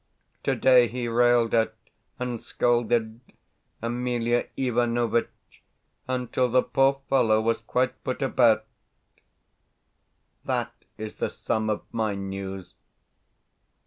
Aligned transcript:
Today 0.41 0.87
he 0.87 1.07
railed 1.07 1.53
at 1.53 1.75
and 2.17 2.41
scolded 2.41 3.19
Emelia 3.83 4.47
Ivanovitch 4.57 5.27
until 6.07 6.49
the 6.49 6.63
poor 6.63 7.01
fellow 7.07 7.39
was 7.39 7.59
quite 7.61 8.03
put 8.03 8.23
about. 8.23 8.65
That 10.43 10.73
is 10.97 11.17
the 11.17 11.29
sum 11.29 11.69
of 11.69 11.83
my 11.91 12.15
news. 12.15 12.73